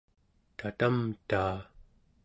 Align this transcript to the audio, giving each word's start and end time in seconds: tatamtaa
tatamtaa 0.57 1.57